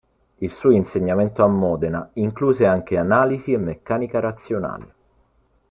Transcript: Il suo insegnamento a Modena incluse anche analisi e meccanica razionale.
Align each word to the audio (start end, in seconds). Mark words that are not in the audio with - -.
Il 0.39 0.51
suo 0.51 0.71
insegnamento 0.71 1.43
a 1.43 1.47
Modena 1.47 2.09
incluse 2.13 2.65
anche 2.65 2.97
analisi 2.97 3.51
e 3.53 3.57
meccanica 3.59 4.19
razionale. 4.19 4.93